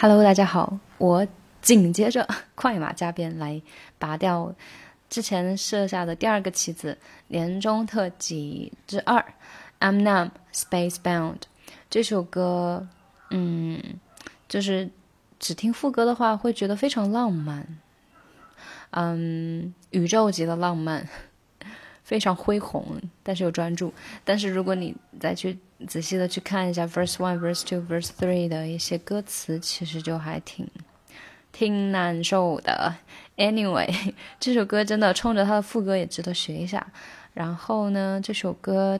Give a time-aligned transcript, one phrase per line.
[0.00, 1.26] Hello，大家好，我
[1.60, 3.60] 紧接着 快马加鞭来
[3.98, 4.54] 拔掉
[5.10, 6.96] 之前设下的第二个棋子，
[7.26, 9.24] 年终特辑之二。
[9.80, 11.38] I'm numb, spacebound。
[11.90, 12.86] 这首歌，
[13.30, 13.82] 嗯，
[14.48, 14.88] 就是
[15.40, 17.66] 只听副歌的话，会觉得非常浪漫，
[18.90, 21.08] 嗯，宇宙级的浪漫，
[22.04, 22.84] 非常恢宏，
[23.24, 23.92] 但是又专注。
[24.24, 30.66] 但是如果你再去仔细的去看一下 verse one、verse two、verse three 的一些歌词，其实就还挺
[31.52, 32.96] 挺难受的。
[33.36, 36.84] Anyway， 这首歌真的冲着它的副歌也值得学一下。
[37.34, 38.98] 然后呢，这首歌，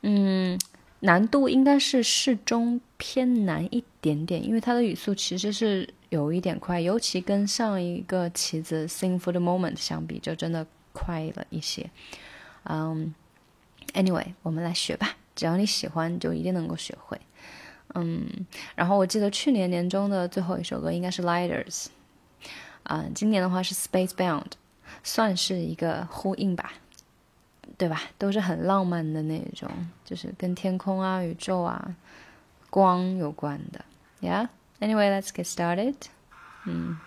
[0.00, 0.58] 嗯，
[1.00, 11.90] 难度应该是适中偏难一点点，因为它的语速其实是有一点快，尤其跟上一个棋子 Sing for the Moment 相比，就真的快了一些。
[12.62, 13.14] 嗯
[13.92, 15.16] ，Anyway，我们来学吧。
[15.34, 17.20] 只要你喜欢，就一定能够学会。
[17.94, 18.26] 嗯，
[18.74, 21.84] 然后我记得去年年中的最后一首歌应该是《Lighters》，
[22.82, 24.42] 啊，今年的话是《Spacebound》，
[25.02, 26.72] 算是一个呼应吧，
[27.78, 28.02] 对吧？
[28.18, 29.70] 都是很浪漫的那种，
[30.04, 31.94] 就是跟天空啊、宇宙啊、
[32.70, 33.84] 光有关的。
[34.20, 35.94] Yeah，Anyway，let's get started。
[36.66, 36.98] 嗯。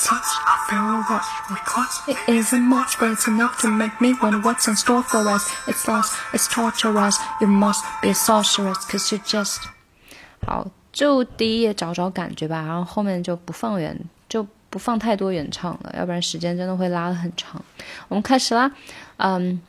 [0.00, 1.26] touch, I feel a rush.
[1.50, 2.08] We clutch.
[2.08, 5.50] It isn't much, but it's enough to make me wonder what's in store for us.
[5.66, 7.18] It's lost, it's torture us.
[7.40, 9.60] You must be a sorceress, cause you just.
[10.46, 17.60] 好，就第一页找找感觉吧，然后后面就不放原，就不放太多原唱了，要不然时间真的会拉得很长。
[18.08, 18.70] 我们开始啦，
[19.18, 19.60] 嗯。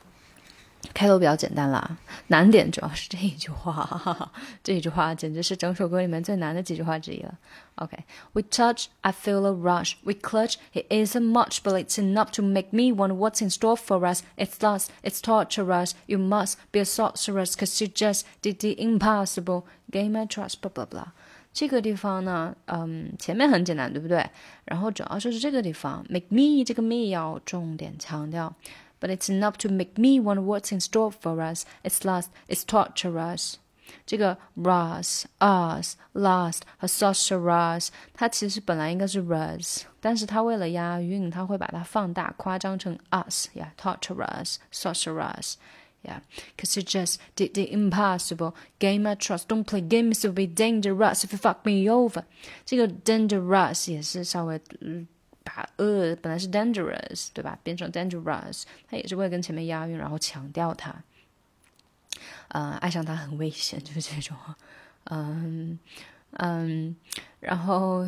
[0.94, 1.96] 开头比较简单啦，
[2.28, 4.30] 难点主要是这一句话，
[4.62, 7.34] 这一句话简直是整首歌里面最难的几句话之一了。
[7.74, 9.94] OK，We touch, I feel a rush.
[10.04, 13.76] We clutch, it isn't much, but it's enough to make me wonder what's in store
[13.76, 14.22] for us.
[14.36, 15.92] It's lust, it's torturous.
[16.06, 19.64] You must be a sorceress, cause you just did the impossible.
[19.90, 21.08] Gain my trust, blah blah blah.
[21.52, 24.24] 这个地方呢，嗯，前面很简单，对不对？
[24.64, 28.54] 然后主要就是这个地方，make me 这个 me 要重点强调。
[29.02, 31.64] but it's enough to make me wonder what's in store for us.
[31.82, 33.56] It's lust, it's torture us.
[34.04, 46.20] 这个 us、us、lust 和 sorcerers，它其实本来应该是 us，但是它为了押韵，它会把它放大，夸张成 us 呀、yeah,，torturers、sorcerers。Yeah,
[46.56, 48.54] cause you just did the impossible.
[48.78, 49.48] Game my trust.
[49.48, 50.24] Don't play games.
[50.24, 52.22] It'll be dangerous if you fuck me over.
[52.64, 54.60] 这个 dangerous 也是稍微
[55.43, 61.03] 把呃本来是 dangerous 对吧，变成 dangerous，它也是为了跟前面押韵，然后强调它，
[62.47, 64.37] 呃，爱上他很危险，就是这种，
[65.05, 65.77] 嗯
[66.37, 66.95] 嗯，
[67.39, 68.05] 然后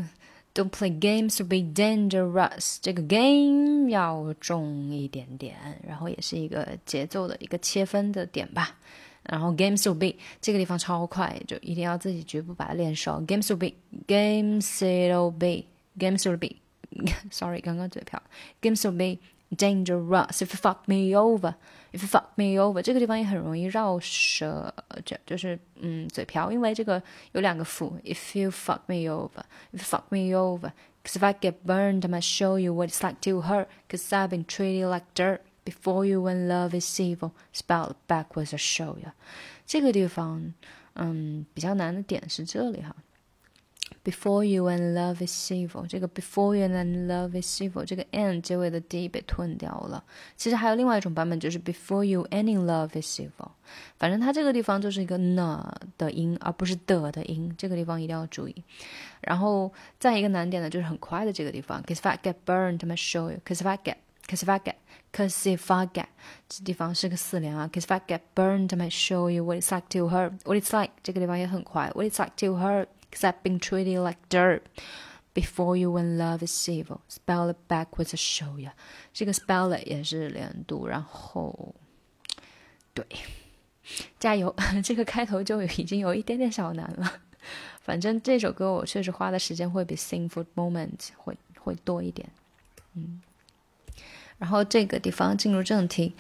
[0.53, 8.77] don't play games to be dangerous，这个 game 要重一点点，然后也是一个节奏的一个切分的点吧，
[9.23, 16.55] 然后 games to be 这个地方超快，就一定要自己局部把它练熟，games to be，games to be，games to be。
[17.30, 18.20] Sorry，刚刚嘴瓢。
[18.60, 19.20] Games will be
[19.56, 21.54] dangerous if you fuck me over.
[21.92, 24.72] If you fuck me over，这个地方也很容易绕舌，
[25.04, 27.02] 这就是嗯嘴瓢，因为这个
[27.32, 27.98] 有两个辅。
[28.04, 30.72] If you fuck me over, if you fuck me over.
[31.02, 33.68] Cause if I get burned, I might show you what it's like to hurt.
[33.88, 37.32] Cause I've been treated like dirt before you when love is evil.
[37.52, 39.12] Spelled backwards, I show you.
[39.66, 40.52] 这个地方，
[40.94, 42.94] 嗯，比较难的点是这里哈。
[44.04, 49.06] Before you and love is evil，这个 before you and love is evil，这个 and 结尾的 d
[49.08, 50.02] 被吞掉了。
[50.36, 53.50] 其实还有另外一种版本，就是 before you and in love is evil。
[53.98, 55.36] 反正它这个地方就是一个 n
[55.98, 58.64] 的音，而不是的的音，这个地方一定要注意。
[59.20, 63.40] 然后再一个难点呢，就是很快的这个地方，cause if I get burned, I'm show you.
[63.44, 63.96] Cause if I get,
[64.26, 64.76] cause if I get,
[65.12, 66.06] cause if I get，
[66.48, 67.68] 这地方是个四连啊。
[67.70, 70.32] Cause if I get burned, I'm show you what it's like to hurt.
[70.44, 71.90] What it's like，这个地方也很快。
[71.94, 72.86] What it's like to hurt。
[73.15, 74.63] Cause I've been treated like dirt
[75.33, 76.99] before you when love is evil.
[77.07, 78.71] Spell it backwards show ya.
[79.13, 81.73] 这个 spell it 也是连读，然后
[82.93, 83.05] 对，
[84.19, 84.53] 加油！
[84.83, 87.21] 这个开头就已经有一点点小难了。
[87.81, 92.29] 反正这首歌我确实花的时间会比《"Sing for Moment》会会多一点。
[92.95, 93.21] 嗯，
[94.37, 96.13] 然后这个地方进入正题，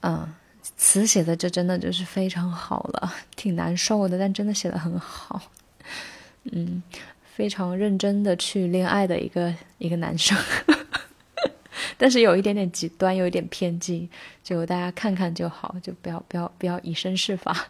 [0.00, 0.34] 嗯。
[0.76, 5.40] 词写的就真的就是非常好了，挺难受的，但真的写的很好。
[6.52, 6.82] 嗯，
[7.34, 10.36] 非常认真的去恋爱的一个一个男生，
[11.96, 14.08] 但是有一点点极端，有一点偏激，
[14.42, 17.68] 就大家看看就好，就不要不要不要以身试法，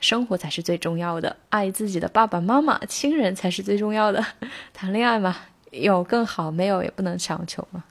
[0.00, 4.24] 生活才是最重要的，爱自己的爸爸妈妈、亲人才是最重要的。
[4.72, 5.36] 谈恋爱嘛，
[5.70, 7.84] 有更好，没有也不能强求嘛。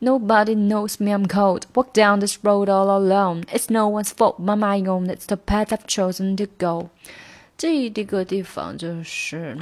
[0.00, 1.62] Nobody knows me, I'm cold.
[1.72, 3.44] Walk down this road all alone.
[3.44, 5.06] It's no one's fault but my own.
[5.06, 6.90] It's the path I've chosen to go.
[7.62, 9.56] 这这个地方就是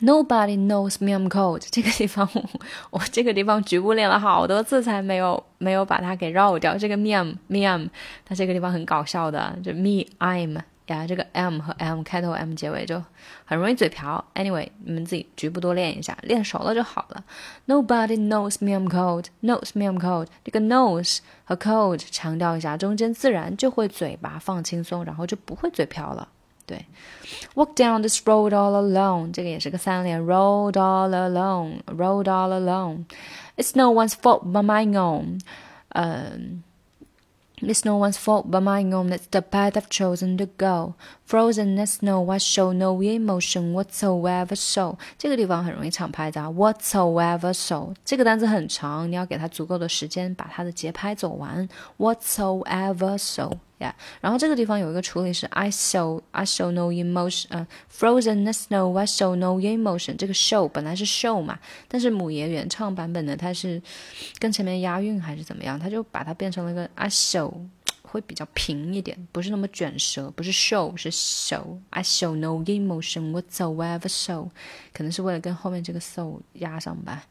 [0.00, 1.66] Nobody knows me, I'm cold。
[1.68, 2.30] 这个地方
[2.90, 6.78] 我这个地方局部练了好多次才没有没有把它给绕掉。
[6.78, 7.88] 这个 me, me, I'm，
[8.24, 10.62] 它这个地方很搞笑的，就 me, I'm。
[10.86, 13.02] 呀，这个 m 和 m 开头，m 结尾就
[13.44, 14.24] 很容易嘴瓢。
[14.34, 17.24] Anyway，你们自己局部多练一下，练熟了就好了。
[17.66, 19.24] Nobody knows me I'm cold.
[19.42, 20.28] Knows me I'm cold.
[20.44, 26.28] 这个 knows 和 cold 强调一下，中间自然就会嘴巴放轻松，然后就不会嘴瓢了。
[26.69, 26.85] 对，
[27.53, 35.39] Walk down this road all alone，这个也是个三连，road all alone，road all alone。It's no one's fault but my own。
[35.89, 36.63] 嗯。
[37.61, 39.13] It's no one's fault but my own.
[39.13, 40.95] It's the path I've chosen to go.
[41.25, 44.55] Frozen as snow, I show no emotion whatsoever.
[44.55, 46.49] So 这个地方很容易抢拍子啊。
[46.49, 51.69] Whatsoever so 这个单词很长，你要给它足够的时间把它的节拍走完。
[51.97, 53.53] Whatsoever so。
[54.20, 60.16] 然后这个地方有一个处理是 I show I show no emotion，呃，Frozenness no，I show no emotion。
[60.16, 63.80] 这个 show 本来是 show 嘛，但是母爷原唱版本的它是
[64.38, 67.52] 跟前面押韵还是怎么样，它就把它变成了一个 I show，
[68.09, 74.49] 会比较平一点，不是那么卷舌，不是 show 是 show。I show no emotion whatsoever so，
[74.93, 77.23] 可能是为了跟后面这个 so 压上吧。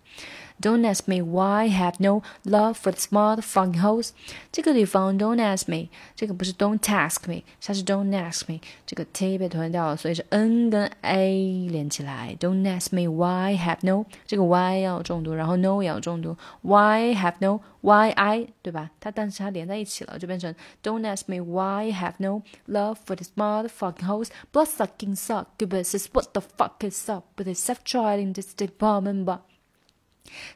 [0.61, 4.11] Don't ask me why I have no love for the smart fucking hoes。
[4.53, 8.61] 这个地方 Don't ask me，这个不是 Don't ask me，它是 Don't ask me。
[8.87, 12.37] 这个 t 被吞掉了，所以是 n 跟 a 连起来。
[12.39, 16.37] Don't ask me why I have no，这个 y 要重读，然后 no 也要重读。
[16.63, 18.91] Why have no why I 对吧？
[19.01, 26.09] 它但是它连在一起了，就变成 Don't ask me why I have no love for the smart fucking hoes。Blood sucking succubus
[26.13, 27.69] what the fuck is up with this?
[27.69, 29.41] I've tried in this department, but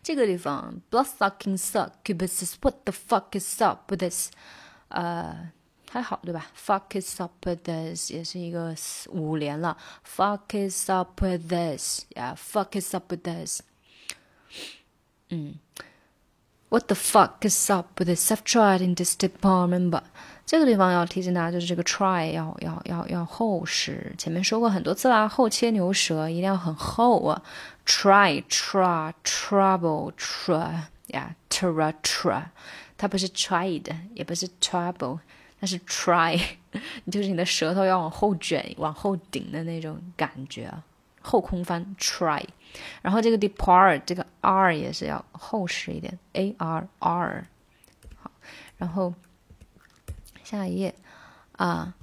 [0.03, 4.31] 这个地方，bloodsucking succubus，what the fuck is up with this？
[4.89, 5.53] 呃，
[5.91, 6.47] 还好对吧？
[6.57, 8.75] fuck is up with this 也是一个
[9.11, 13.61] 五连了，fuck is up with this，yeah，fuck is up with this。
[15.29, 15.57] 嗯
[16.73, 20.03] ，what the fuck is up with this？I've tried in this department，but
[20.47, 24.15] 这个地方要提醒大家，就是这个 try 要要要要厚实。
[24.17, 27.43] 前面说过很多次啦，后切牛舌一定要很厚啊。
[27.87, 32.43] try try trouble try 呀，tra tra，
[32.97, 33.85] 它不是 tried，
[34.15, 35.19] 也不是 trouble，
[35.61, 36.39] 它是 try，
[37.11, 40.71] 就是你的舌头要往后卷、往后顶的那种感觉，
[41.24, 42.46] 后空翻 try。
[43.02, 47.48] 然后这个 depart 这个 r 也是要厚实一点，a r r。
[48.22, 48.30] 好，
[48.78, 49.12] 然后。
[50.44, 50.94] 下一页
[51.54, 51.96] 啊。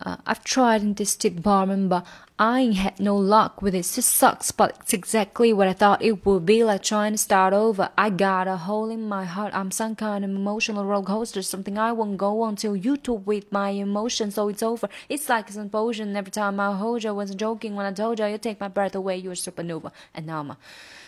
[0.00, 2.04] Uh, I've tried in this department, but
[2.38, 3.78] I ain't had no luck with it.
[3.96, 7.54] It sucks, but it's exactly what I thought it would be like trying to start
[7.54, 7.88] over.
[7.96, 9.54] I got a hole in my heart.
[9.54, 13.26] I'm some kind of emotional roller coaster, something I won't go on till you talk
[13.26, 14.90] with my emotions, so it's over.
[15.08, 17.08] It's like an explosion every time I hold you.
[17.08, 19.16] I wasn't joking when I told you you take my breath away.
[19.16, 20.56] You're a supernova, and now I'm.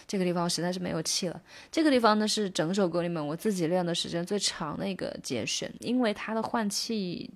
[0.07, 1.39] 这个地方我实在是没有气了。
[1.71, 7.31] 这个地方呢是整首歌里面我自己练的时间最长的一个节选，因为它的换气，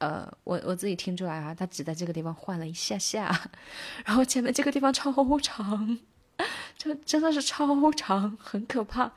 [0.00, 3.50] 呃，我我自己听出来啊，他只在这个地方换了一下下，
[4.04, 5.98] 然后前面这个地方超长，
[6.76, 9.12] 就真的是超长，很可怕。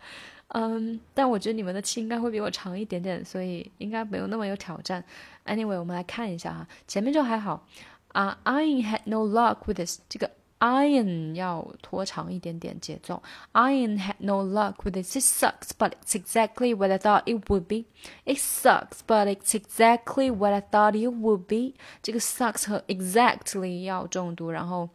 [0.50, 5.04] 嗯，但我觉得你们的气应该会比我长一点点，所以应该没有那么有挑战。
[5.45, 7.66] Anyway，我们来看一下哈，前面就还好
[8.09, 8.37] 啊。
[8.44, 10.30] I had no luck with this，这个。
[10.63, 13.22] Iron 要拖长一点点节奏。
[13.53, 15.06] Iron had no luck with it.
[15.06, 17.84] It sucks, but it's exactly what I thought it would be.
[18.25, 21.75] It sucks, but it's exactly what I thought it would be.
[22.03, 24.91] 这个 sucks 和 exactly 要重读，然后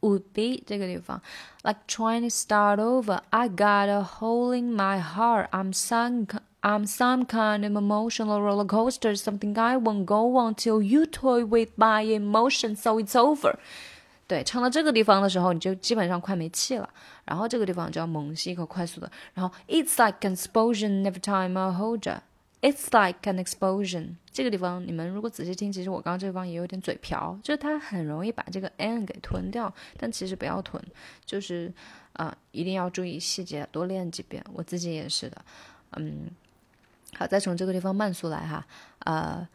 [0.00, 1.22] would be 这个地方，
[1.62, 3.20] like trying to start over.
[3.30, 5.48] I got a hole in my heart.
[5.50, 6.36] I'm sunk.
[6.62, 11.44] I'm some kind of emotional roller coaster, something I won't go on till you toy
[11.44, 13.56] with my emotions, so it's over.
[14.31, 16.89] 对，唱到这个地方的时候，你就基本上快没气了。
[17.25, 19.11] 然后这个地方就要猛吸一口，快速的。
[19.33, 22.21] 然后 It's like an explosion every time I hold you.
[22.61, 24.15] It's like an explosion。
[24.31, 29.73] 这个地方你们如果仔细听，其实我刚刚这地方也有点嘴瓢，就是它很容易把这个 n 给吞掉。
[29.97, 30.81] 但其实不要吞，
[31.25, 31.69] 就是
[32.13, 34.41] 啊，一定要注意细节，多练几遍。
[34.53, 35.41] 我自己也是的。
[35.97, 36.29] 嗯，
[37.17, 38.65] 好，再从这个地方慢速来哈，
[38.99, 39.45] 呃。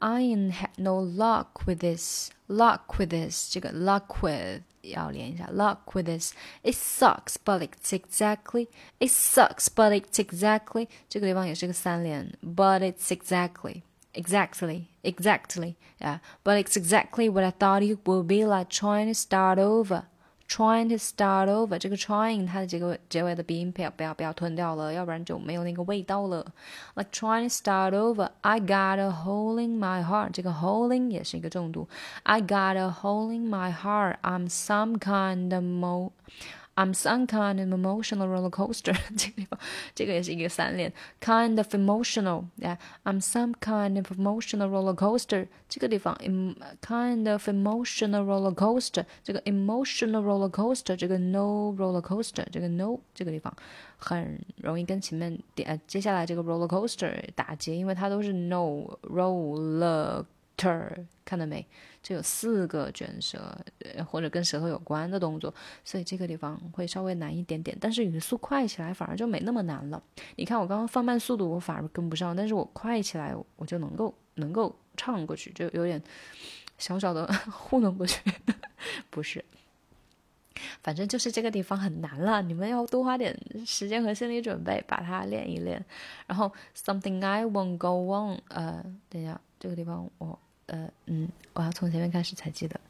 [0.00, 2.30] I had no luck with this.
[2.48, 3.48] Luck with this.
[3.50, 6.32] 这个 luck with 要连一下 luck with this.
[6.62, 8.68] It sucks, but it's exactly.
[8.98, 10.88] It sucks, but it's exactly.
[11.08, 13.82] 这个地方也是个三连 but it's exactly.
[14.14, 16.18] Exactly, exactly, yeah.
[16.44, 20.04] But it's exactly what I thought it would be like trying to start over.
[20.48, 26.44] trying to start over，这个 trying 它的结尾结尾的鼻音不要不要不要吞掉了，要不然就没有那个味道了。
[26.94, 31.88] Like trying to start over，I got a hole in my heart，这个 hole in 也是一个重读。
[32.24, 36.10] I got a hole in my heart，I'm some kind of mo。
[36.76, 39.60] I'm some kind of emotional roller coaster，这个地方，
[39.94, 46.16] 这个也是一个三连，kind of emotional，啊，I'm some kind of emotional roller coaster，这个地方，
[46.80, 53.54] kind of emotional roller coaster，这个 emotional roller coaster，这个 no roller coaster，这个 no 这个地方
[53.98, 60.24] 很容易跟前面点接下来这个 roller coaster 打结，因为它都是 no roller。
[60.57, 61.65] Ter 看到没？
[62.01, 63.57] 这有四个卷舌，
[64.09, 67.77] 或者跟舌头有关的动作，所以这个地方会稍微难一点点。
[67.81, 70.01] 但是语速快起来反而就没那么难了。
[70.37, 76.01] 你看我刚刚放慢速度，我反而跟不上，但是我快起来，我就能够能够唱过去，就有点
[76.77, 78.21] 小小的 糊弄过去。
[79.11, 79.43] 不是，
[80.81, 85.83] 反正就是这个地方很难了，你们要多花点时间和心理准备，把它练一练。
[86.25, 90.39] 然后 something I won't go on，呃，等一下，这个地方我。
[90.66, 92.80] 呃嗯，我要从前面开始才记得。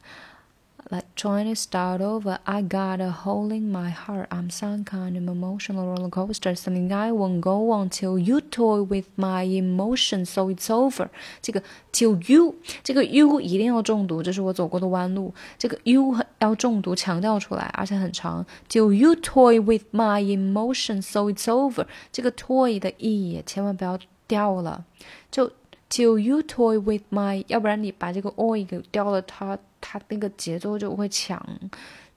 [0.89, 4.27] Like trying to start over, I got a hole in my heart.
[4.27, 6.53] I'm some kind of emotional roller coaster.
[6.55, 11.07] Something I won't go on till you toy with my emotions, so it's over.
[11.41, 11.63] 这个
[11.93, 15.33] till you 这个 you 一定要重读，这是我走过的弯路。
[15.57, 18.45] 这个 you 要重读，强调出来，而且很长。
[18.69, 21.87] Till you toy with my emotions, so it's over.
[22.11, 23.97] 这个 toy 的 e 千万不要
[24.27, 24.83] 掉了，
[25.31, 25.49] 就。
[25.89, 31.39] Till you toy with my，要不然你把这个 oi 给掉了，它它那个节奏就会抢，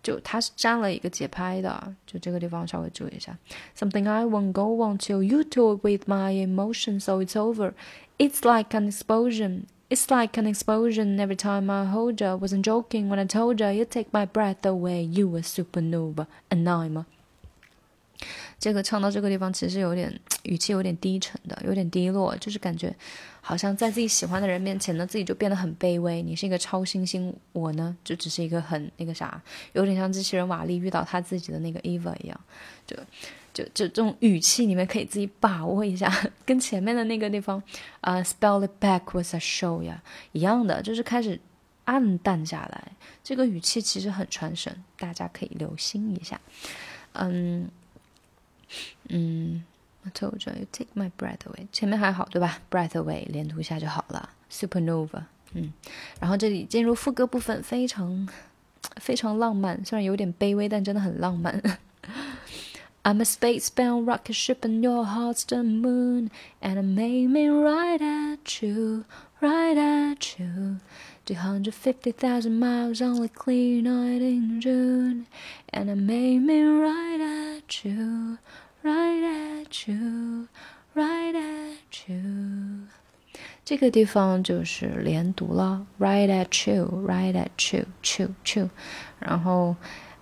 [0.03, 3.37] 就它是占了一个节拍的，就这个地方稍微注意一下。
[3.77, 7.75] Something I won't go on till you toy with my emotions, so it's over.
[8.19, 9.65] It's like an explosion.
[9.91, 12.37] It's like an explosion every time I hold her.
[12.37, 15.03] Wasn't joking when I told her you take my breath away.
[15.03, 17.07] You a supernova, and I'm a
[18.60, 22.96] 这个唱到这个地方，其实有点语气有点低沉的，有点低落，就是感觉
[23.42, 26.22] 好像在自己喜欢的人面前呢，自己就变得很卑微。
[26.22, 29.42] 你是一个超新星，我呢就只是一个很那个啥，
[29.74, 32.40] 有点像机器人瓦力遇到他自己的那个 Eva 一样，
[32.86, 32.96] 就
[33.54, 36.12] 就就这种语气，你们可以自己把握一下，
[36.46, 37.62] 跟前面的那个地方
[38.02, 41.40] 啊，spell it back was a show 呀一样的，就是开始
[41.86, 42.92] 暗淡下来。
[43.24, 46.40] 这个语气其实很传神，大家可以留心一下，
[47.14, 47.68] 嗯。
[49.09, 49.63] 嗯，
[50.05, 52.61] I told you you take my breath away，前面还好对吧？
[52.71, 54.31] breath away 连读一下就好了。
[54.51, 55.73] Supernova，嗯，
[56.21, 58.29] 然后这里进入副歌部分，非常
[58.97, 61.61] 非常浪漫，虽然有点卑微，但真的很浪漫。
[63.03, 66.31] I'm a spacebound rocket ship and your heart's the moon,
[66.61, 69.05] and I'm aiming right at you,
[69.41, 70.79] right at you.
[71.25, 75.27] 250,000 miles on a clear night in June,
[75.73, 77.50] and I'm aiming right at
[77.83, 78.39] you.
[78.85, 80.47] Right at you,
[80.95, 82.87] right at you，
[83.65, 85.85] 这个地方就是连读了。
[85.99, 88.71] Right at you, right at you, chu chu。
[89.19, 89.75] 然后，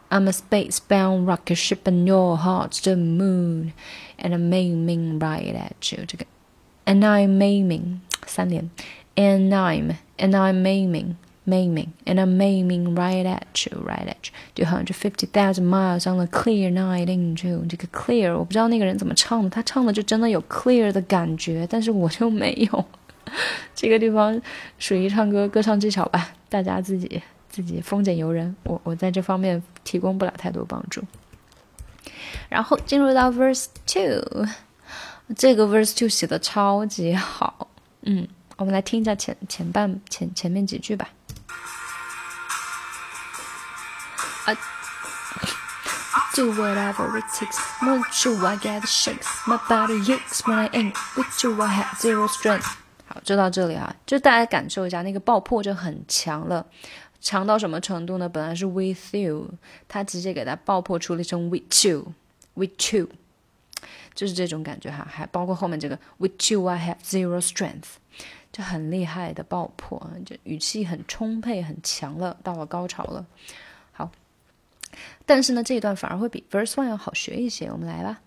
[0.08, 3.72] I'm a space-bound rocket ship and your heart's the moon,
[4.16, 6.06] and I'm aiming right at you。
[6.06, 6.24] 这个，
[6.86, 8.70] and I'm aiming 三连，
[9.16, 11.16] and I'm and I'm aiming。
[11.49, 14.65] Maiming, and I'm maiming right at you, right at you.
[14.85, 17.67] just fifty thousand miles on a clear night in June.
[17.67, 22.85] 这个 clear 我不知道那个人怎么唱的，他唱的就真的有 clear 的感觉，但是我就没有。
[23.75, 24.41] 这个地方
[24.77, 31.01] 属于唱歌歌唱技巧吧，大家自己自己丰俭由人，我我在这方面提供不了太多帮助。
[32.49, 34.47] 然后进入到 verse two，
[35.35, 37.67] 这个 verse two 写的超级好，
[38.01, 38.27] 嗯，
[38.57, 41.09] 我们来听一下前前半前前面几句吧。
[44.45, 44.55] I
[46.35, 47.57] do whatever it takes.
[47.81, 49.27] With you, I get shakes.
[49.45, 51.61] My body aches when I ain't with you.
[51.61, 52.65] I have zero strength.
[53.07, 56.65] 好，就到这里啊，就大家感受一下，那个爆破就很强了，
[57.19, 58.29] 强到什么程度呢？
[58.29, 59.49] 本来是 with you，
[59.87, 63.09] 他直接给它爆破出了成 with you，with you，
[64.13, 67.97] 就是这种感觉哈，还包括后面这个 with you I have zero strength，
[68.51, 73.25] 就很厉害的爆破，就语气很充沛、很强了，到了高潮了。
[75.26, 77.70] 但是呢，这一段反而会比 verse one 要好学一些。
[77.70, 78.20] 我们来吧。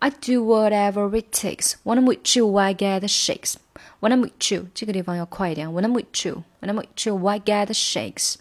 [0.00, 1.74] I do whatever it takes.
[1.82, 3.54] When I'm with you, I get the shakes.
[4.00, 5.68] When I'm with you，这个地方要快一点。
[5.70, 8.34] When I'm with you, when I'm with you, I get the shakes.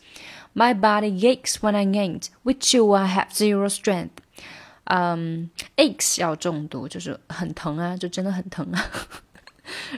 [0.54, 2.92] My body aches when I ain't with you.
[2.92, 4.10] I have zero strength.
[4.86, 8.92] 嗯、um,，aches 要重读，就是很疼啊，就真的很疼啊。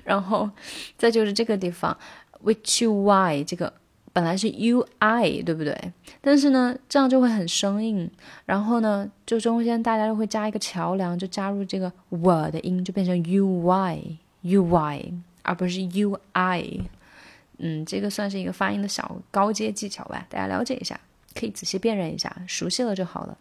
[0.03, 0.51] 然后
[0.96, 1.98] 再就是这个地方，
[2.41, 3.74] with you why 这个
[4.13, 5.94] 本来是 u i 对不对？
[6.22, 8.10] 但是呢，这样就会很生硬。
[8.46, 16.79] 然后呢，就中间大家就会加一个桥梁，就加入这个 w 的音，就变成 u y u y，而不是 u i。
[17.58, 21.00] 嗯，这个算是一个发音的小高阶技巧吧，大家了解一下，
[21.34, 23.38] 可以仔细辨认一下，熟悉了就好了。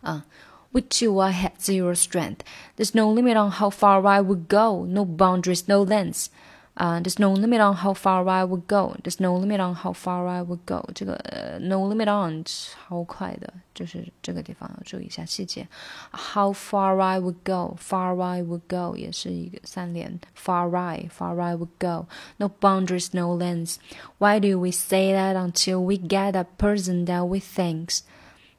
[0.00, 0.24] 啊，
[0.70, 2.40] With you I had zero strength.
[2.76, 6.26] There's no limit on how far I would go, no boundaries, no lengths.
[6.74, 8.94] 啊、uh,，There's no limit on how far I would go.
[9.02, 10.88] There's no limit on how far I would go.
[10.94, 15.66] 这个、呃、no limit on 超快的，就是这个地方要注意一下细节。
[16.12, 20.20] How far I would go, far I would go 也是一个三连。
[20.40, 22.06] Far I, far I would go.
[22.36, 23.78] No boundaries, no lengths.
[24.18, 28.02] Why do we say that until we get a person that we think?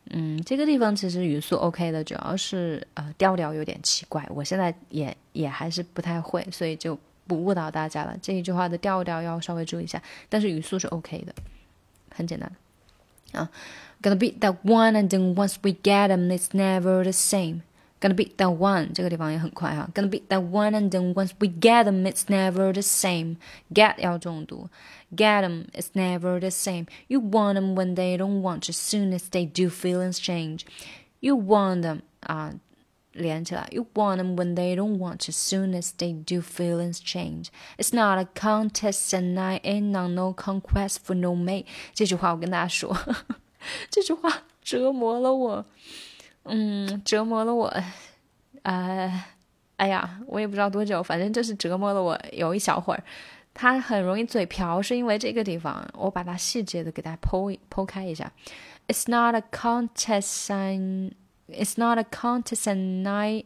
[0.09, 6.99] 嗯，这个地方其实语速 OK 的，主要是呃调调有点奇怪，我现在也也还是不太会，所以就。
[7.27, 11.33] 不误导大家了，这一句话的调调要稍微注意一下，但是语速是 OK 的，
[12.09, 12.51] 很简单
[13.33, 13.49] 啊。
[14.01, 17.61] Gonna beat that one, and then once we get them, it's never the same.
[17.99, 19.89] Gonna beat that one，这个地方也很快哈。
[19.93, 23.35] Gonna beat that one, and then once we get them, it's never the same.
[23.73, 24.69] Get 要重读，
[25.13, 26.87] get them, it's never the same.
[27.07, 28.73] You want them when they don't want you.
[28.73, 30.61] Soon as they do, feelings change.
[31.19, 32.53] You want them 啊。
[33.14, 33.66] 连起来。
[33.70, 35.32] You want them when they don't want you.
[35.32, 37.46] Soon as they do, feelings change.
[37.78, 41.66] It's not a contest, and I ain't on no conquest for no mate.
[41.94, 42.96] 这句话我跟大家说，
[43.90, 45.64] 这句话折磨了我，
[46.44, 47.72] 嗯，折磨了我，
[48.62, 49.24] 呃，
[49.76, 53.02] 哎呀，我也不知道多久，反正就是折磨了我有一小会儿。
[53.56, 58.32] 他很容易嘴瓢，是因为这个地方，我把它细节的给大家剖剖开一下。
[58.88, 61.12] It's not a contest, and
[61.48, 63.44] It's not a contest and night，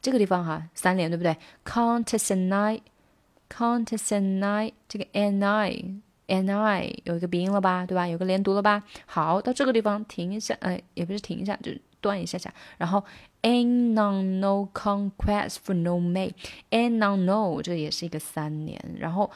[0.00, 5.84] 这个地方哈三连对不对？Contest and night，contest and night，这个 and i
[6.28, 8.06] and i 有一个鼻音了吧，对吧？
[8.06, 8.82] 有个连读了吧？
[9.06, 12.52] 好，到这个地方停一下，呃，也不是停一下，就是断一下下。
[12.78, 13.02] 然后
[13.42, 19.30] ain't none no conquest for no mate，ain't none no 这也是一个三连，然后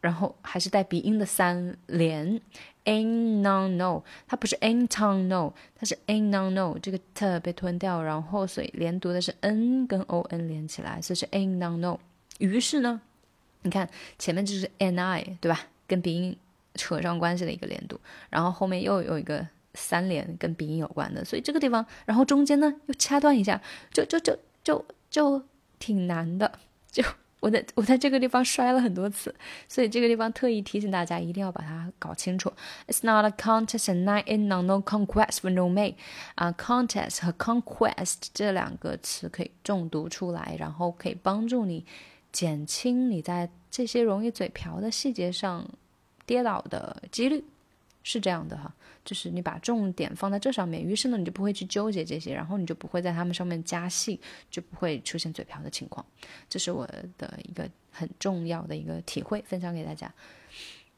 [0.00, 2.40] 然后还是带鼻音的三连。
[2.84, 11.26] ain't none no，它不是 ain't tongue no，它是 ain't none no，这个 t 被吞掉，然后所以连读的是 n 跟 o n 连起来，所以是
[11.26, 11.98] ain't none no。
[12.38, 12.98] 于是呢，
[13.60, 13.86] 你看
[14.18, 15.60] 前面就是 n i 对吧？
[15.86, 16.34] 跟鼻音
[16.76, 23.60] 扯上关系的一个连读，然后后面又有一个三连跟鼻音有关的，所以这个地方，然后中间呢又掐断一下，
[23.92, 25.42] 就就就就就
[25.78, 26.58] 挺难的，
[26.90, 27.04] 就。
[27.40, 29.34] 我在我在这个地方摔了很多次，
[29.68, 32.52] 所以这个地方特意提醒大家一定要把它搞清楚。
[32.86, 35.94] It's not a contest and night in no no conquest for no mate。
[36.34, 41.84] 啊，contest 和 conquest 这两个词可以重读出来，然后可以帮助你
[42.32, 45.64] 减轻你在这些容易嘴瓢的细节上
[46.26, 47.44] 跌倒的几率。
[48.10, 54.18] 是这样的哈，就是你把重点放在这上面，于是呢，你就不会去纠结这些，然后你就不会在他们上面加戏，
[54.50, 56.02] 就不会出现嘴瓢的情况。
[56.48, 60.10] 这是我的一个很重要的一个体会，分享给大家。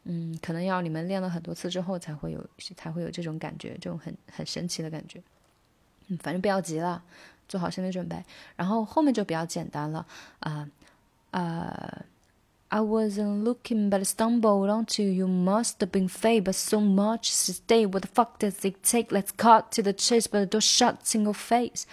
[0.05, 5.21] 嗯，可能要你们练了很多次之后，才会有才会有这种感觉，这种很很神奇的感觉。
[6.07, 7.03] 嗯，反正不要急了，
[7.49, 10.07] 做好心理准备，然后后面就比较简单了
[10.39, 10.71] 啊
[11.33, 12.05] 啊。
[12.70, 15.28] I wasn't looking, but stumbled onto you.
[15.28, 17.86] Must have been fate, but so much to stay.
[17.86, 19.12] What the fuck does it take?
[19.12, 21.86] Let's cut to the chase, but the door shuts in your face.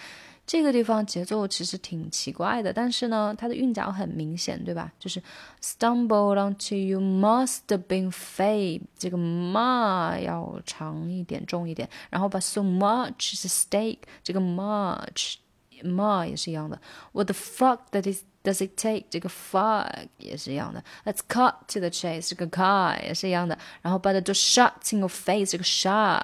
[0.45, 4.91] 这个地方节奏其实挺奇怪的，但是呢，它的韵脚很明显，对吧？
[4.99, 5.23] 就是
[5.61, 15.35] stumbled onto you must have been fate，这个 ma 要长一点，重一点，然后把 so much 是 stake，这个 much
[15.83, 16.79] ma 也是一样的。
[17.11, 19.87] What the fuck that is Does it take 这个 fuck
[20.17, 25.63] 也是一样的，Let's cut to the chase 这个 cut 也是一样的，然后 but the shut in your face 这个
[25.63, 26.21] shut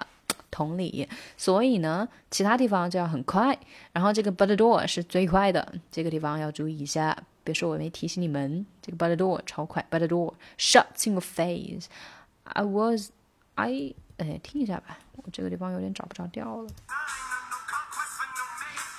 [0.52, 3.58] 同理，所以呢，其他地方就要很快，
[3.94, 13.12] 然后这个 but the door 是最快的，这个地方要注意一下，别说我没提醒你们，这个 but the door 超快，but the door shut in your face。I was
[13.56, 16.70] I 哎，听一下吧，我这个地方有点找不着调了。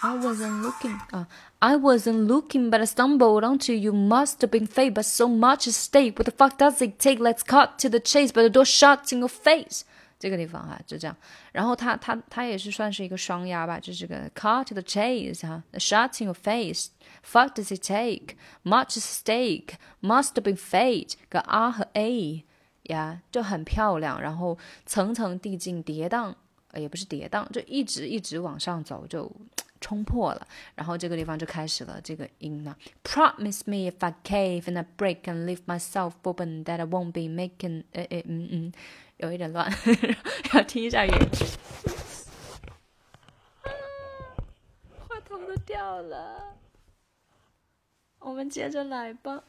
[0.04, 0.98] I wasn't looking.
[1.12, 1.24] Uh,
[1.60, 3.92] I wasn't looking, but I stumbled onto you.
[3.92, 6.18] Must have been fate, but so much at stake.
[6.18, 7.20] What the fuck does it take?
[7.20, 9.84] Let's cut to the chase, but the door shuts in your face.
[10.18, 11.16] 这个地方哈、啊，就这样。
[11.52, 18.36] 然后它它它也是算是一个双押吧，就是这个 cut to the chase 哈，shut in your face。Fuck does it take?
[18.62, 19.74] Much at stake.
[20.02, 21.14] Must have been fate.
[21.28, 22.44] 个 R 和 A
[22.84, 24.20] 呀，就很漂亮。
[24.20, 26.34] 然后层层递进，跌宕，
[26.72, 29.30] 呃，也不是跌宕，就一直一直往上走，就
[29.85, 32.75] 冲破了，然后这个地方就开始了这个音呢。
[33.03, 37.29] Promise me if I cave and I break and leave myself open that I won't be
[37.29, 38.73] making，诶诶嗯嗯，
[39.17, 39.71] 有一点乱，
[40.53, 41.45] 要听一下原句。
[45.07, 46.55] 话筒都掉了，
[48.17, 49.43] 我们接着来吧。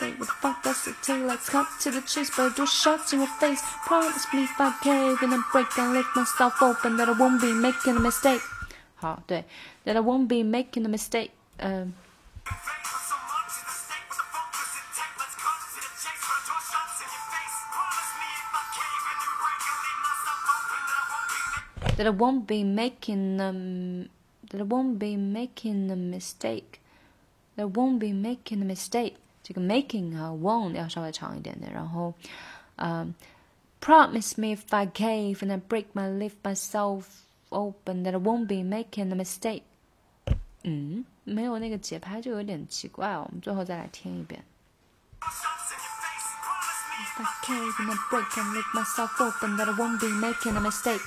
[0.00, 1.22] What the fuck does it take?
[1.24, 3.60] Let's cut to the chase, but do shots in your face.
[3.84, 7.40] Promise me if I cave and I break and leave myself open that I won't
[7.40, 8.40] be making a mistake.
[8.96, 9.44] 好，对，
[9.84, 11.30] that I won't be making a mistake.
[11.58, 11.92] 嗯、
[21.96, 23.52] that I won't be making a
[24.50, 26.80] that I won't be making a mistake.
[27.56, 29.16] That I won't be making a mistake.
[29.42, 32.12] 这个 making 和 won't 要稍微长一点点，然后，
[32.76, 33.14] 嗯、
[33.80, 37.04] um,，promise me if I cave and I break my leave myself
[37.50, 39.62] open that I won't be making a mistake。
[40.64, 44.44] 嗯，没有那个节拍就有点奇怪哦，我们最后再来听一遍。
[46.98, 50.60] If I cave and I break and leave myself open that I won't be making a
[50.60, 51.02] mistake.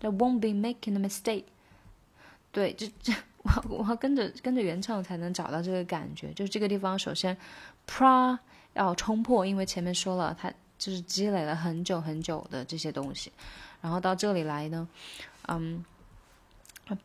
[0.00, 1.44] That I won't be making a mistake.
[2.52, 3.12] 对，这这。
[3.43, 7.35] 我我要跟着跟着原唱才能找到这个感觉，就是这个地方首先
[7.87, 8.37] ，pra
[8.73, 13.31] 要冲破，因为前面说了，它就是积累了很久很久的这些东西，
[13.81, 14.87] 然后到这里来呢，
[15.47, 15.83] 嗯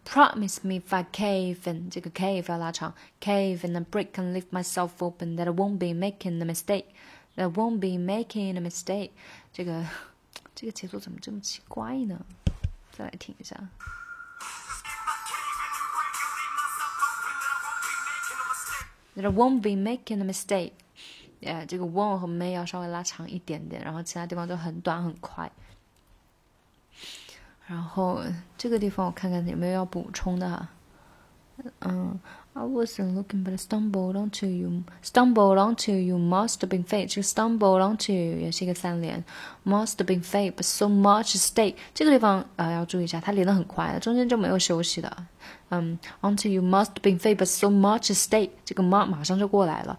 [0.05, 5.37] ，promise me if I cave and 这个 cave 要拉长，cave and break and leave myself open
[5.37, 9.11] that I won't be making the mistake，that won't be making the mistake，
[9.53, 9.85] 这个
[10.55, 12.21] 这个节奏怎么这么奇怪呢？
[12.93, 13.57] 再来听一下。
[19.17, 20.73] That won't be making a mistake。
[21.41, 25.51] 呃，这个 won't 和 may 要稍微拉长一点点，然后其他地方都很短很快。
[27.67, 28.23] 然后
[28.57, 30.69] 这个地方我看看有没有要补充的哈。
[31.81, 32.21] 嗯
[32.56, 34.84] ，I wasn't looking, but I stumbled onto you.
[35.02, 37.08] Stumbled onto you must have been fate.
[37.08, 39.24] 这个 stumbled onto you 也是一个三连，
[39.66, 41.76] must have been fate, but so much stake。
[41.94, 45.26] 这个地方呃要注意一下，它连的很快，中间就没有休息的。
[45.70, 48.52] 嗯，onto you must have been fate, but so much stake。
[48.66, 49.98] 这个 must 马上就过来了。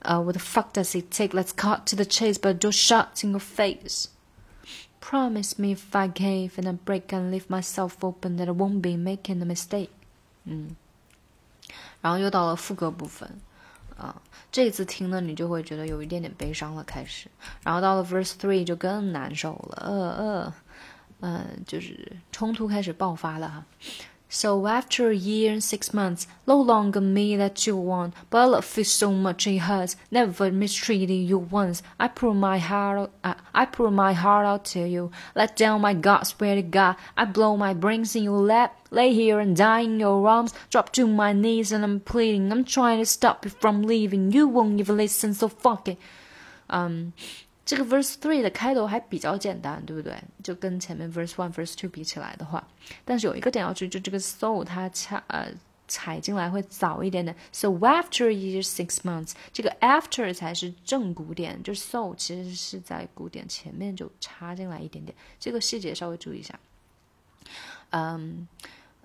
[0.00, 1.28] 呃，What the fuck does it take?
[1.28, 4.06] Let's cut to the chase, but do shots in your face.
[5.00, 8.80] Promise me if I cave and I break and leave myself open that I won't
[8.80, 9.90] be making a mistake.
[10.44, 10.76] 嗯。
[12.01, 13.29] 然后又到了副歌部分，
[13.97, 17.29] 啊，这次听呢，你就会觉得有一点点悲伤了，开始。
[17.63, 20.53] 然后到了 verse three 就更难受了，呃呃，
[21.21, 23.65] 嗯，就是冲突开始爆发了哈。
[24.29, 28.77] So after a year and six months, no longer me that you want, but I love
[28.77, 29.95] you so much it hurts.
[30.11, 31.81] Never mistreated you once.
[31.97, 35.11] I pour my heart, uh, I pour my heart out to you.
[35.33, 38.77] Let down my guard, swear to God, I blow my brains in your lap.
[38.91, 40.53] Lay here and die in your arms.
[40.69, 42.51] Drop to my knees and I'm pleading.
[42.51, 44.31] I'm trying to stop you from leaving.
[44.31, 45.97] You won't even listen, so fuck it.
[46.69, 47.13] Um.
[47.67, 50.17] 这个 verse three 的开头还比较简单，对不对？
[50.41, 52.65] 就跟前面 verse one、verse two 比起来的话，
[53.03, 55.51] 但是有一个点要注意，就这个 so 它恰呃
[55.85, 57.35] 踩进来会早一点点。
[57.51, 66.57] So after year six months，这个 after 才是正鼓点，就是 so 其实是在鼓点前面就插进来一点点，这个细节稍微注意一下。
[67.89, 68.47] 嗯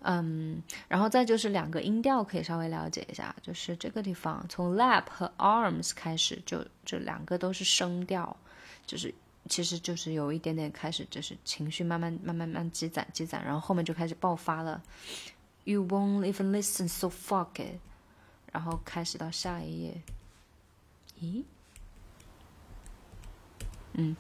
[0.03, 8.37] 嗯，然后再就是两个音调可以稍微了解一下，就是这个地方从 lap 和 arms 开始，就这两个都是声调。
[8.92, 9.14] 就是，
[9.48, 14.83] 其实就是有一点点开始，就是情绪慢慢、慢慢、慢积攒、积攒，然后后面就开始爆发了。
[15.64, 17.78] You won't even listen, so fuck it。
[18.52, 20.02] 然后开始到下一页。
[21.22, 21.42] 咦
[23.98, 24.15] ？Mm.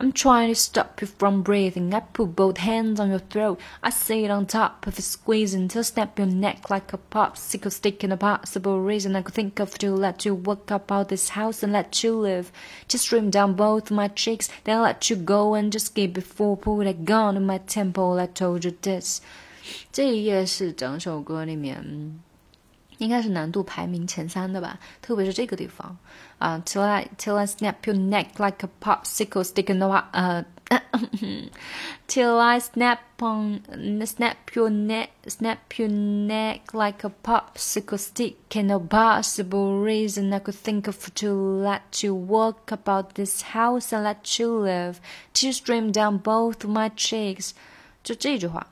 [0.00, 1.92] I'm trying to stop you from breathing.
[1.92, 3.60] I put both hands on your throat.
[3.82, 8.02] I sit on top of you, squeezing to snap your neck like a popsicle stick.
[8.02, 11.28] In a possible reason I could think of to let you walk up out this
[11.28, 12.50] house and let you live.
[12.88, 16.86] Just stream down both my cheeks, then let you go and just skip before put
[16.86, 18.18] a gun in my temple.
[18.18, 19.20] I told you this.
[19.92, 22.18] 这一页是整首歌里面
[22.98, 25.96] 应该是难度排名前三的吧，特别是这个地方
[26.38, 30.44] 啊，till I till I snap your neck like a popsicle stick 的话，呃，
[32.06, 33.62] till I snap on
[34.04, 40.40] snap your neck snap your neck like a popsicle stick and no possible reason I
[40.40, 45.00] could think of to let you walk about this house and let you live,
[45.32, 47.52] tears stream down both my cheeks，
[48.04, 48.66] 就这句话。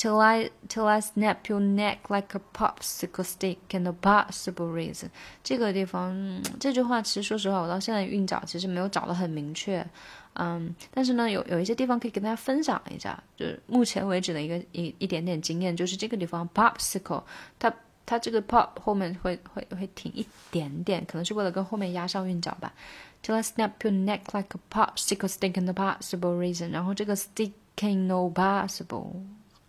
[0.00, 5.10] Till I till I snap your neck like a popsicle stick and a possible reason。
[5.44, 9.86] 这个地方、这句话其实说实话，我到现在韵脚其实没有找得很明确。
[10.32, 17.22] 嗯，但是呢，有有一些地方可以跟大家分享一下，就是目前为止的一个一一点点经验，就是这个地方 popsicle，
[17.58, 17.70] 它
[18.06, 22.72] 它这个 pop 后面会会会停一点点，可能是为了跟后面压上韵脚吧。
[23.22, 28.32] Till I snap your neck like a popsicle stick and a possible reason，然后这个 stick ain't no
[28.32, 29.12] possible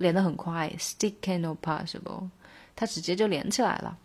[0.00, 2.28] 连得很快，stick ain't no possible，
[2.74, 3.98] 它直接就连起来了。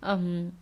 [0.00, 0.52] 嗯，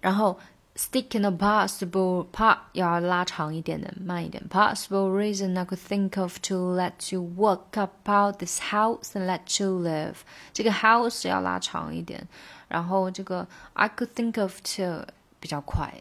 [0.00, 0.38] 然后。
[0.74, 4.42] Stick in a possible part 要拉长一点的，慢一点。
[4.48, 9.62] Possible reason I could think of to let you work up out this house and let
[9.62, 10.14] you live。
[10.54, 12.26] 这个 house 要拉长一点，
[12.68, 15.06] 然后这个 I could think of to
[15.38, 15.92] 比较快，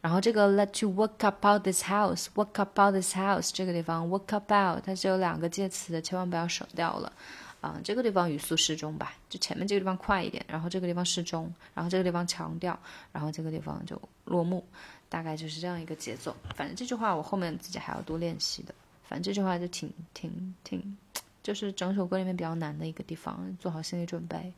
[0.00, 4.52] 然后这个 let you walk up out this house，walk up out this house 这个地方 walk up
[4.52, 7.12] out 它是有两个介词的，千万不要省掉了。
[7.60, 12.76] 啊，这个地方语速适中吧，就前面这个地方快一点，然后这个地方适中，然后这个地方强调，
[13.12, 14.64] 然后这个地方就落幕，
[15.08, 16.34] 大概就是这样一个节奏。
[16.56, 18.74] 反正这句话我后面自己还要多练习的。
[19.04, 20.98] 反正这句话就挺挺挺，
[21.40, 24.52] 就是整首歌里面比较难的一个地方，做好心理准备。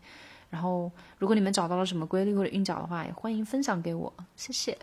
[0.48, 4.78] 然后如果你们找到了什么规律或者韵脚的话，也欢迎分享给我，谢谢。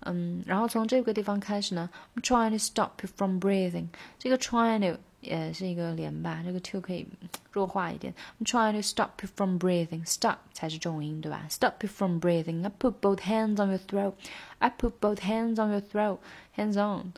[0.00, 5.00] 嗯，然后从这个地方开始呢，I'm trying to stop you from breathing，这个 trying to。
[5.20, 7.06] 也是一个连吧，这个 to 可以
[7.52, 8.14] 弱化一点。
[8.40, 10.02] I'm trying to stop you from breathing.
[10.06, 11.44] Stop 才是重音，对吧？
[11.50, 12.64] Stop you from breathing.
[12.64, 14.14] I put both hands on your throat.
[14.60, 16.20] I put both hands on your throat.
[16.56, 17.12] Hands on.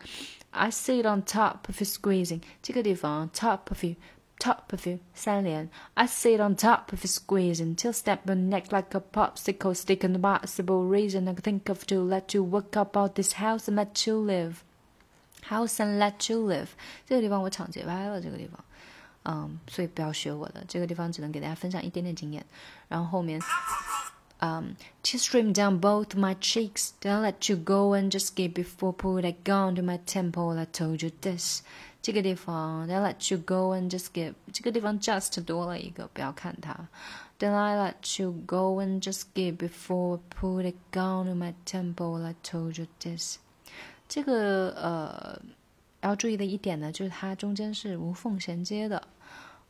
[0.51, 2.43] I sit on top of you squeezing.
[2.61, 3.95] 这个地方 top of you.
[4.39, 8.89] Top of you 三连，I sit on top of you squeezing till snap your neck like
[8.91, 12.77] a popsicle stick and the possible reason I could think of to let you work
[12.77, 14.65] up out this house and let you live.
[15.49, 16.69] House and let you live，
[17.07, 18.65] 这个地方我抢节拍了，这个地方，
[19.25, 22.45] 嗯，所以不要学我的，这个地方只能给大家分享一点点经验。
[22.89, 23.41] 然后后面，
[24.39, 24.75] 嗯，
[25.05, 29.25] tears stream down both my cheeks, then I let you go and just skip before put
[29.25, 30.59] a gun to my temple.
[30.59, 31.63] I told you this，
[32.07, 36.89] 这个地方，then I let you go and just skip，这个地方 just 多了一个，不要看它。
[37.39, 42.25] Then I let you go and just skip before put a gun to my temple.
[42.25, 43.39] I told you this。
[44.09, 45.41] 这个呃，
[46.03, 49.03] 要注意的一点呢，就是它中间是无缝衔接的。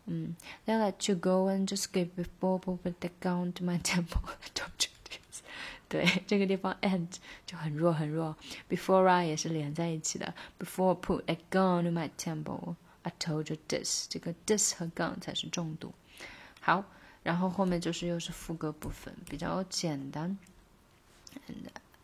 [0.07, 0.35] 嗯，
[0.67, 4.21] Then let you go and just skip before put the gun to my temple.
[4.55, 4.96] Don't you this？
[5.90, 7.08] 对，这个地方 and
[7.46, 8.36] 就很弱很弱。
[8.70, 10.34] Before I 也是连在一起的。
[10.60, 14.08] Before put a gun to my temple, I told you this。
[14.10, 15.94] 这个 this 和 gun 才是重读。
[16.60, 16.84] 好，
[17.24, 20.38] 然后后面就是又是副歌部分，比较简单。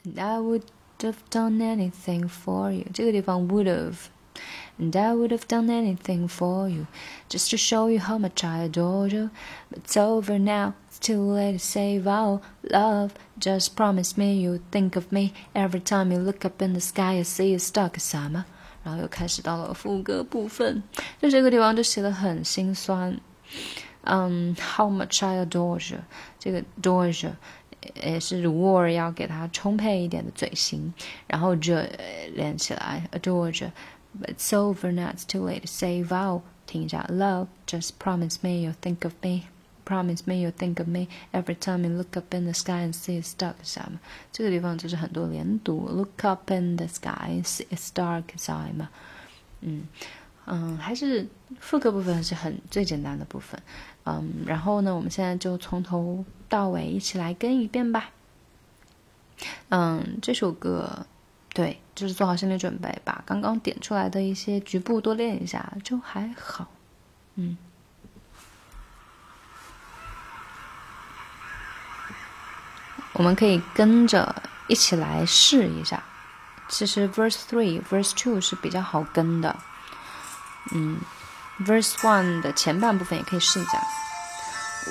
[0.05, 0.63] And I would
[0.99, 2.85] have done anything for you.
[2.93, 4.12] 这个地方 would have.
[4.78, 6.86] And I would have done anything for you,
[7.28, 9.30] just to show you how much I adore you.
[9.68, 13.12] But it's over now, it's too late to save our love.
[13.40, 17.14] Just promise me you'll think of me every time you look up in the sky
[17.14, 18.44] and see a star, summer.
[18.84, 20.82] 然后又开始到了副歌部分，
[21.20, 23.18] 就这个地方就写的很心酸。
[24.04, 25.98] 嗯、um,，How much I adore you，
[26.38, 27.32] 这个 adore you
[28.02, 30.94] 也是 war 要给它充沛一点的嘴型，
[31.26, 31.90] 然后这
[32.34, 33.70] 连起来 adore 着
[34.18, 38.74] ，but it's over now, it's too late to say vow，听一下 love, just promise me you'll
[38.80, 42.52] think of me。Promise me you'll think of me every time you look up in the
[42.52, 44.00] sky and see a star 下嘛，
[44.30, 48.90] 这个地方就是很多连读，look up in the sky and see a star 下嘛，
[49.62, 49.88] 嗯
[50.46, 51.26] 嗯，还是
[51.58, 53.58] 副歌部分是很最简单的部分，
[54.04, 56.24] 嗯，然后呢，我们现在就从头。
[56.50, 58.08] 到尾一起来跟一遍吧。
[59.68, 61.04] 嗯，这首歌，
[61.53, 66.67] 对，就是做好心理准备，把刚刚点出来的一些局部多练一下，就还好。
[67.35, 67.55] 嗯，
[73.13, 74.35] 我们可以跟着
[74.67, 76.03] 一起来试一下。
[76.69, 79.55] 其实 verse three、verse two 是比较好跟的。
[80.73, 80.99] 嗯
[81.59, 83.79] ，verse one 的前半部分也可以试一下。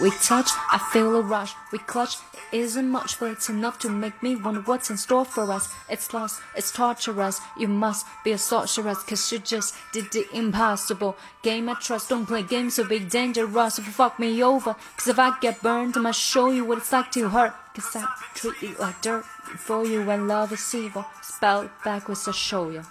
[0.01, 1.53] We touch, I feel a rush.
[1.71, 2.19] We clutch,
[2.53, 5.69] isn't much, but it's enough to make me wonder what's in store for us.
[5.89, 7.41] It's lost, it's torturous.
[7.59, 11.17] You must be a sorceress, cause you just did the impossible.
[11.43, 14.77] Game I trust, don't play games so be dangerous if you fuck me over.
[14.97, 17.55] Cause if I get burned, I must show you what it's like to hurt.
[17.75, 19.25] Cause I treat you like dirt.
[19.25, 21.05] For you, when love is evil.
[21.23, 22.85] Spell backwards, I show you.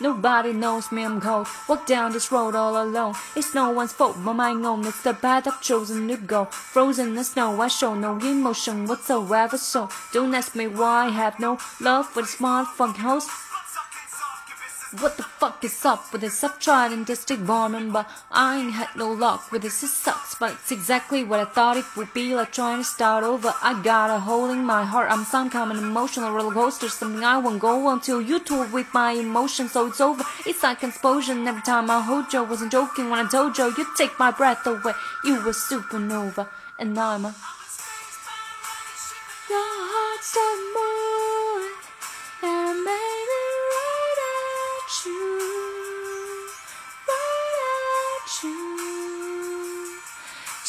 [0.00, 1.46] Nobody knows me, I'm cold.
[1.68, 3.14] Walk down this road all alone.
[3.36, 4.86] It's no one's fault but my own.
[4.86, 6.46] It's the path I've chosen to go.
[6.46, 9.56] Frozen in snow, I show no emotion whatsoever.
[9.56, 13.30] So don't ask me why I have no love for this motherfucking host.
[15.00, 16.44] What the fuck is up with this?
[16.44, 19.82] I've tried and just warming, but I ain't had no luck with this.
[19.82, 23.24] It sucks, but it's exactly what I thought it would be like trying to start
[23.24, 23.52] over.
[23.60, 25.10] I got a hole in my heart.
[25.10, 28.86] I'm some kind of emotional roller coaster, something I won't go until you tour with
[28.94, 29.72] my emotions.
[29.72, 30.22] So it's over.
[30.46, 32.44] It's like an explosion every time I hold you.
[32.44, 34.92] Wasn't joking when I told you you take my breath away.
[35.24, 36.46] You were supernova,
[36.78, 37.34] and I'm a.
[39.50, 41.72] Your heart's the moon,
[42.42, 43.53] and maybe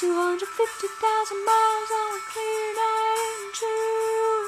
[0.06, 4.46] 250,000 miles on a clear night in June.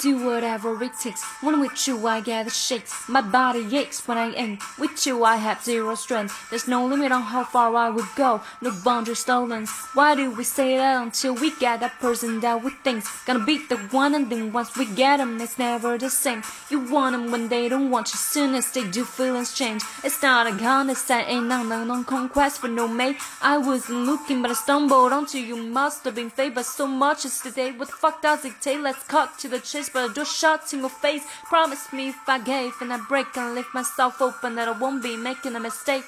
[0.00, 1.22] Do whatever it takes.
[1.42, 3.08] When with you, I get the shakes.
[3.08, 4.58] My body aches when I aim.
[4.78, 6.50] With you, I have zero strength.
[6.50, 8.40] There's no limit on how far I would go.
[8.60, 9.66] No boundary stolen.
[9.94, 13.58] Why do we say that until we get that person that we think's gonna be
[13.68, 14.14] the one?
[14.14, 16.42] And then once we get them, it's never the same.
[16.68, 18.18] You want them when they don't want you.
[18.18, 19.82] Soon as they do, feelings change.
[20.02, 21.10] It's not a contest.
[21.10, 23.16] I ain't on no conquest for no mate.
[23.40, 25.56] I wasn't looking, but I stumbled onto you.
[25.56, 27.72] Must have been but so much is today.
[27.72, 28.80] What the fuck does it take?
[28.80, 31.24] Let's cut to the chase, but I do shots in your face.
[31.44, 35.02] Promise me if I gave and I break and lift myself open that I won't
[35.02, 36.04] be making a mistake.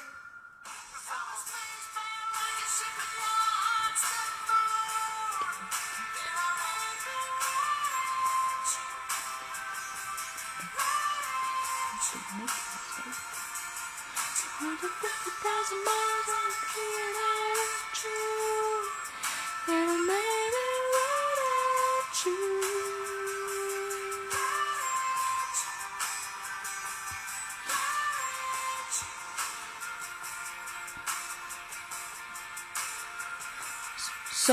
[19.67, 20.34] And I made it right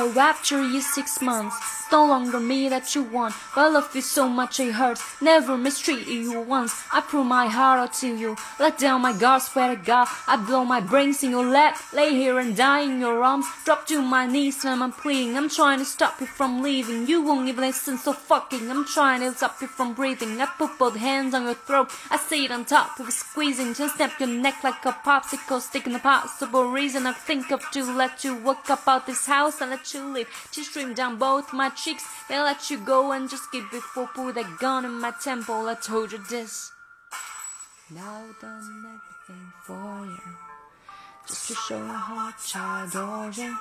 [0.03, 3.35] So after you six months, no longer me that you want.
[3.55, 5.03] But I love you so much it hurts.
[5.21, 6.73] Never mistreat you once.
[6.91, 8.37] I pour my heart out to you.
[8.59, 10.09] Let down my guard, swear to God.
[10.27, 11.77] I blow my brains in your lap.
[11.93, 13.47] Lay here and die in your arms.
[13.65, 15.37] Drop to my knees and I'm pleading.
[15.37, 17.07] I'm trying to stop you from leaving.
[17.07, 18.71] You won't even listen, so fucking.
[18.71, 20.41] I'm trying to stop you from breathing.
[20.41, 21.91] I put both hands on your throat.
[22.11, 23.75] I sit on top of squeezing.
[23.75, 27.71] Just snap your neck like a popsicle stick in the possible reason I think of
[27.73, 30.29] to let you walk up out this house and let you leave.
[30.51, 32.05] Tears stream down both my cheeks.
[32.29, 35.69] Then let you go and just get before put that gun in my temple.
[35.69, 36.73] I told you this.
[37.91, 40.33] Now I've done everything for you.
[41.27, 43.57] Just to show how much I adore you.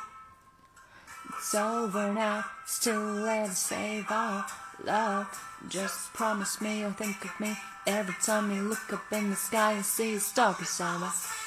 [1.38, 4.46] It's over now, still let's save our
[4.84, 5.28] love.
[5.70, 7.56] Just promise me you'll think of me
[7.86, 11.41] every time you look up in the sky and see a star beside us.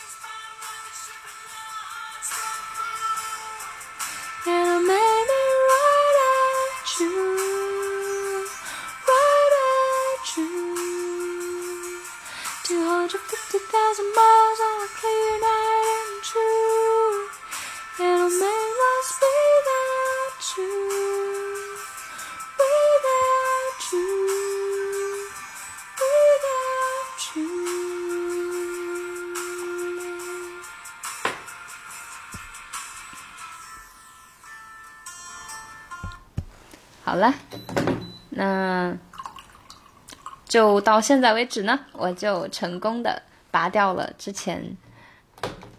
[40.54, 44.76] 就到现在为止呢，我就成功的拔掉了之前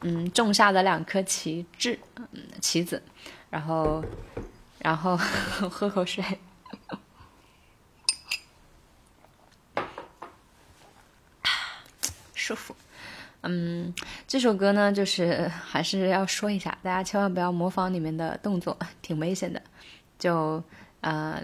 [0.02, 1.98] 嗯种下的两颗旗帜，
[2.34, 3.02] 嗯旗子，
[3.50, 4.04] 然后
[4.80, 6.22] 然后喝口水，
[12.34, 12.76] 舒服。
[13.44, 13.94] 嗯，
[14.28, 19.62] 这首歌呢，就是还是要说一下，大家千万不要模仿里面的动作，挺危险的。
[20.20, 20.62] 就
[21.00, 21.42] 呃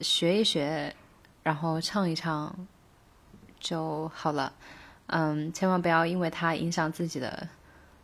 [0.00, 0.96] 学一学，
[1.44, 2.66] 然后唱一唱
[3.60, 4.52] 就好了。
[5.06, 7.46] 嗯，千万不要因为它影响自己的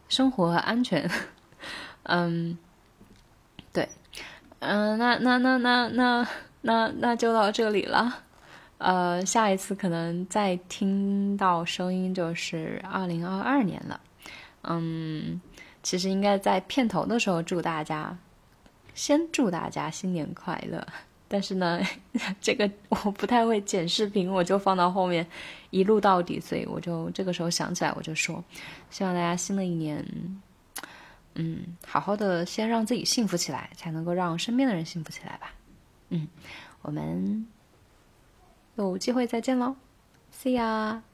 [0.09, 1.11] 生活和安全。
[2.05, 2.57] 嗯，
[3.73, 3.89] 对，
[4.61, 6.29] 嗯，那那那那那
[6.61, 8.23] 那那就到这里了。
[8.79, 14.01] 呃，下一次可能再听到声音就是二零二二年了。
[14.63, 15.41] 嗯，
[15.83, 18.17] 其实应该在片头的时候祝大家，
[18.95, 20.87] 先祝大家新年快乐。
[21.33, 21.81] 但是呢，
[22.41, 25.25] 这个我不太会剪视频，我就放到后面
[25.71, 28.43] 一录到底，所以我就这个时候想起来我就说，
[28.91, 30.05] 希望大家新的一年，
[31.37, 35.55] 嗯，好好的先让自己幸福起来，才能够让身边的人幸福起来吧。
[36.09, 36.27] 嗯，
[36.83, 37.47] 我们
[38.75, 39.77] 有机会再见喽
[40.35, 41.10] ，See ya。